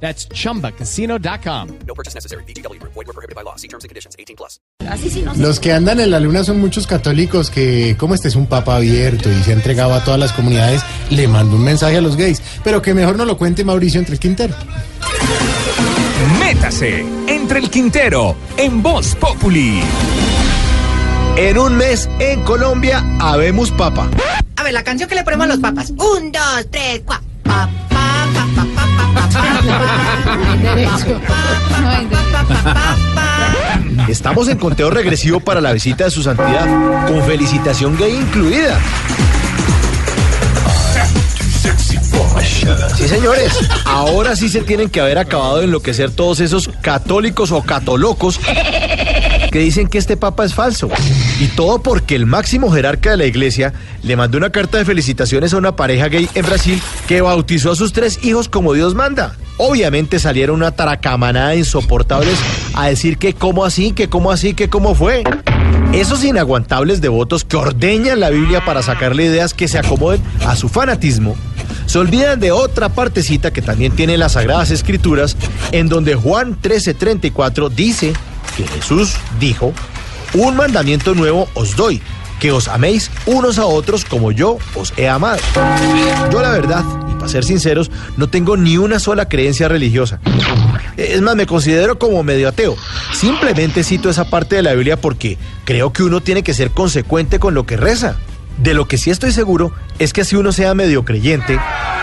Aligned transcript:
That's 0.00 0.28
chumbacasino.com. 0.28 1.68
No 1.86 1.94
purchase 1.94 2.14
necessary. 2.14 2.44
BGW. 2.44 2.80
Void 2.82 3.06
were 3.06 3.12
prohibited 3.12 3.34
by 3.34 3.42
law. 3.42 3.56
See 3.56 3.68
terms 3.68 3.84
and 3.84 3.88
conditions. 3.88 4.14
18 4.18 4.36
plus. 4.36 4.60
Los 5.36 5.58
que 5.58 5.72
andan 5.72 6.00
en 6.00 6.10
la 6.10 6.20
luna 6.20 6.44
son 6.44 6.60
muchos 6.60 6.86
católicos 6.86 7.50
que, 7.50 7.96
como 7.98 8.14
este 8.14 8.28
es 8.28 8.36
un 8.36 8.46
papa 8.46 8.76
abierto 8.76 9.30
y 9.30 9.42
se 9.42 9.50
ha 9.50 9.54
entregado 9.54 9.94
a 9.94 10.04
todas 10.04 10.20
las 10.20 10.32
comunidades, 10.32 10.82
le 11.10 11.26
mando 11.26 11.56
un 11.56 11.64
mensaje 11.64 11.96
a 11.96 12.00
los 12.00 12.16
gays. 12.16 12.40
Pero 12.62 12.82
que 12.82 12.94
mejor 12.94 13.16
no 13.16 13.24
lo 13.24 13.36
cuente 13.36 13.64
Mauricio 13.64 13.98
entre 13.98 14.14
el 14.14 14.20
Quintero. 14.20 14.54
Métase 16.38 17.04
entre 17.26 17.58
el 17.60 17.70
Quintero 17.70 18.36
en 18.56 18.82
Voz 18.82 19.14
Populi. 19.16 19.80
En 21.36 21.58
un 21.58 21.76
mes 21.76 22.08
en 22.18 22.42
Colombia 22.42 23.04
habemos 23.20 23.70
papa. 23.72 24.08
A 24.56 24.62
ver, 24.62 24.72
la 24.72 24.84
canción 24.84 25.08
que 25.08 25.14
le 25.14 25.24
ponemos 25.24 25.44
a 25.44 25.48
los 25.48 25.58
papas. 25.58 25.90
Un, 25.90 26.32
dos, 26.32 26.66
tres, 26.70 27.02
cuatro. 27.04 27.26
Pa, 27.42 27.68
pa, 27.90 28.38
pa, 28.54 28.95
Estamos 34.08 34.48
en 34.48 34.58
conteo 34.58 34.90
regresivo 34.90 35.40
para 35.40 35.60
la 35.60 35.72
visita 35.72 36.04
de 36.04 36.10
su 36.10 36.22
santidad, 36.22 37.06
con 37.06 37.22
felicitación 37.24 37.96
gay 37.96 38.14
incluida. 38.14 38.78
Sí, 42.96 43.08
señores, 43.08 43.52
ahora 43.84 44.34
sí 44.36 44.48
se 44.48 44.62
tienen 44.62 44.88
que 44.88 45.00
haber 45.00 45.18
acabado 45.18 45.58
de 45.58 45.64
enloquecer 45.64 46.10
todos 46.10 46.40
esos 46.40 46.68
católicos 46.80 47.52
o 47.52 47.62
catolocos 47.62 48.40
que 49.50 49.58
dicen 49.58 49.88
que 49.88 49.98
este 49.98 50.16
papa 50.16 50.44
es 50.44 50.54
falso. 50.54 50.88
Y 51.38 51.48
todo 51.48 51.80
porque 51.82 52.16
el 52.16 52.24
máximo 52.24 52.70
jerarca 52.70 53.10
de 53.10 53.18
la 53.18 53.26
iglesia 53.26 53.74
le 54.02 54.16
mandó 54.16 54.38
una 54.38 54.50
carta 54.50 54.78
de 54.78 54.86
felicitaciones 54.86 55.52
a 55.52 55.58
una 55.58 55.76
pareja 55.76 56.08
gay 56.08 56.30
en 56.34 56.46
Brasil 56.46 56.80
que 57.06 57.20
bautizó 57.20 57.72
a 57.72 57.76
sus 57.76 57.92
tres 57.92 58.24
hijos 58.24 58.48
como 58.48 58.72
Dios 58.72 58.94
manda. 58.94 59.36
Obviamente 59.58 60.18
salieron 60.18 60.56
una 60.56 60.70
taracamanada 60.70 61.50
de 61.50 61.58
insoportables 61.58 62.38
a 62.74 62.88
decir 62.88 63.18
que 63.18 63.34
cómo 63.34 63.66
así, 63.66 63.92
que 63.92 64.08
cómo 64.08 64.30
así, 64.30 64.54
que 64.54 64.70
cómo 64.70 64.94
fue. 64.94 65.24
Esos 65.92 66.24
inaguantables 66.24 67.02
devotos 67.02 67.44
que 67.44 67.56
ordeñan 67.56 68.20
la 68.20 68.30
Biblia 68.30 68.64
para 68.64 68.82
sacarle 68.82 69.26
ideas 69.26 69.52
que 69.52 69.68
se 69.68 69.78
acomoden 69.78 70.22
a 70.46 70.56
su 70.56 70.68
fanatismo, 70.70 71.36
se 71.86 71.98
olvidan 71.98 72.40
de 72.40 72.50
otra 72.50 72.88
partecita 72.88 73.52
que 73.52 73.62
también 73.62 73.92
tiene 73.92 74.16
las 74.16 74.32
Sagradas 74.32 74.70
Escrituras, 74.70 75.36
en 75.72 75.88
donde 75.88 76.14
Juan 76.14 76.56
13:34 76.60 77.68
dice 77.70 78.12
que 78.56 78.66
Jesús 78.66 79.14
dijo, 79.38 79.72
un 80.34 80.56
mandamiento 80.56 81.14
nuevo 81.14 81.48
os 81.54 81.76
doy, 81.76 82.00
que 82.38 82.52
os 82.52 82.68
améis 82.68 83.10
unos 83.26 83.58
a 83.58 83.66
otros 83.66 84.04
como 84.04 84.32
yo 84.32 84.58
os 84.74 84.92
he 84.96 85.08
amado. 85.08 85.38
Yo 86.30 86.42
la 86.42 86.50
verdad, 86.50 86.84
y 87.10 87.14
para 87.14 87.28
ser 87.28 87.44
sinceros, 87.44 87.90
no 88.16 88.28
tengo 88.28 88.56
ni 88.56 88.76
una 88.76 88.98
sola 88.98 89.28
creencia 89.28 89.68
religiosa. 89.68 90.20
Es 90.96 91.20
más, 91.20 91.36
me 91.36 91.46
considero 91.46 91.98
como 91.98 92.22
medio 92.22 92.48
ateo. 92.48 92.76
Simplemente 93.12 93.84
cito 93.84 94.08
esa 94.08 94.28
parte 94.30 94.56
de 94.56 94.62
la 94.62 94.72
Biblia 94.72 95.00
porque 95.00 95.38
creo 95.64 95.92
que 95.92 96.02
uno 96.02 96.20
tiene 96.20 96.42
que 96.42 96.54
ser 96.54 96.70
consecuente 96.70 97.38
con 97.38 97.54
lo 97.54 97.66
que 97.66 97.76
reza. 97.76 98.16
De 98.58 98.72
lo 98.72 98.88
que 98.88 98.96
sí 98.96 99.10
estoy 99.10 99.32
seguro 99.32 99.72
es 99.98 100.14
que 100.14 100.24
si 100.24 100.36
uno 100.36 100.50
sea 100.50 100.72
medio 100.74 101.04
creyente, 101.04 101.58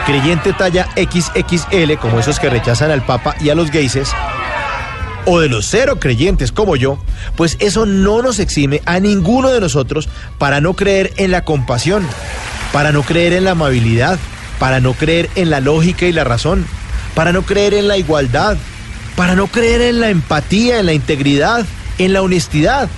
creyente 0.06 0.54
talla 0.54 0.88
XXL, 0.96 1.94
como 2.00 2.20
esos 2.20 2.40
que 2.40 2.50
rechazan 2.50 2.92
al 2.92 3.04
Papa 3.04 3.36
y 3.40 3.50
a 3.50 3.56
los 3.56 3.72
gayses, 3.72 4.10
o 5.26 5.40
de 5.40 5.50
los 5.50 5.66
cero 5.66 6.00
creyentes 6.00 6.52
como 6.52 6.76
yo, 6.76 6.98
pues 7.36 7.58
eso 7.60 7.86
no 7.86 8.22
nos 8.22 8.40
exime 8.40 8.82
a 8.86 9.00
ninguno 9.00 9.50
de 9.50 9.60
nosotros 9.60 10.10
para 10.38 10.62
no 10.62 10.74
creer 10.74 11.14
en 11.18 11.32
la 11.32 11.46
compasión, 11.46 12.06
para 12.72 12.92
no 12.92 13.04
creer 13.04 13.34
en 13.34 13.46
la 13.46 13.52
amabilidad, 13.52 14.20
para 14.60 14.80
no 14.80 14.94
creer 14.94 15.30
en 15.36 15.50
la 15.50 15.60
lógica 15.60 16.06
y 16.06 16.12
la 16.12 16.24
razón, 16.24 16.66
para 17.16 17.32
no 17.32 17.44
creer 17.44 17.74
en 17.74 17.88
la 17.88 17.98
igualdad, 17.98 18.58
para 19.16 19.36
no 19.36 19.48
creer 19.48 19.82
en 19.82 20.00
la 20.00 20.10
empatía, 20.10 20.80
en 20.80 20.88
la 20.88 20.94
integridad, 20.94 21.66
en 21.98 22.14
la 22.14 22.22
honestidad. 22.22 22.90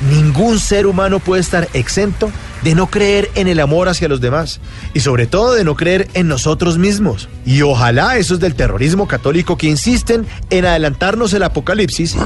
Ningún 0.00 0.58
ser 0.58 0.86
humano 0.86 1.20
puede 1.20 1.40
estar 1.40 1.68
exento 1.72 2.30
de 2.62 2.74
no 2.74 2.88
creer 2.88 3.30
en 3.34 3.46
el 3.46 3.60
amor 3.60 3.88
hacia 3.88 4.08
los 4.08 4.20
demás 4.20 4.60
y 4.92 5.00
sobre 5.00 5.26
todo 5.26 5.54
de 5.54 5.64
no 5.64 5.76
creer 5.76 6.08
en 6.14 6.28
nosotros 6.28 6.78
mismos. 6.78 7.28
Y 7.44 7.62
ojalá 7.62 8.16
esos 8.16 8.40
del 8.40 8.54
terrorismo 8.54 9.06
católico 9.06 9.56
que 9.56 9.68
insisten 9.68 10.26
en 10.50 10.64
adelantarnos 10.64 11.32
el 11.32 11.42
apocalipsis, 11.42 12.16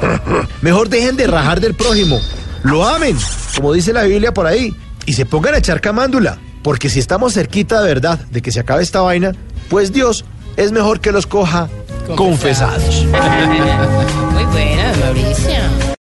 mejor 0.60 0.88
dejen 0.88 1.16
de 1.16 1.26
rajar 1.26 1.60
del 1.60 1.74
prójimo, 1.74 2.20
lo 2.62 2.86
amen, 2.86 3.16
como 3.54 3.72
dice 3.72 3.92
la 3.92 4.02
Biblia 4.02 4.34
por 4.34 4.46
ahí, 4.46 4.74
y 5.06 5.12
se 5.12 5.24
pongan 5.24 5.54
a 5.54 5.58
echar 5.58 5.80
camándula, 5.80 6.38
porque 6.62 6.90
si 6.90 6.98
estamos 6.98 7.34
cerquita 7.34 7.80
de 7.80 7.88
verdad 7.88 8.18
de 8.30 8.42
que 8.42 8.50
se 8.50 8.60
acabe 8.60 8.82
esta 8.82 9.00
vaina, 9.00 9.32
pues 9.70 9.92
Dios 9.92 10.24
es 10.56 10.72
mejor 10.72 11.00
que 11.00 11.12
los 11.12 11.26
coja 11.26 11.68
confesados. 12.16 13.04
Muy 14.32 14.44
buena, 14.46 14.92
Mauricio. 15.00 15.86